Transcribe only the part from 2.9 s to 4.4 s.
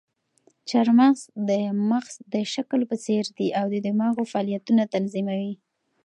څېر دي او د دماغو